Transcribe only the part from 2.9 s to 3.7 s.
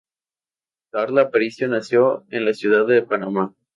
Panamá.